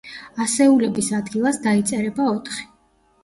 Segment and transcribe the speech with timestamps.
[0.45, 2.65] ასეულების ადგილას დაიწერება ოთხი.